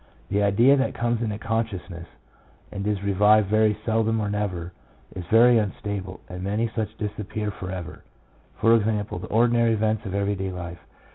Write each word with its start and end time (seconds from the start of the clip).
The 0.29 0.41
idea 0.41 0.75
that 0.77 0.95
comes 0.95 1.21
into 1.21 1.37
consciousness, 1.37 2.07
and 2.71 2.87
is 2.87 3.03
revived 3.03 3.49
very 3.49 3.77
seldom 3.85 4.19
or 4.19 4.31
never, 4.31 4.73
is 5.15 5.23
very 5.27 5.59
unstable, 5.59 6.21
and 6.27 6.41
many 6.41 6.69
such 6.75 6.97
disappear 6.97 7.51
for 7.51 7.69
ever— 7.69 8.03
for 8.59 8.73
example, 8.75 9.19
the 9.19 9.27
ordinary 9.27 9.73
events 9.73 10.03
of 10.07 10.15
every 10.15 10.33
day 10.33 10.51
life. 10.51 10.79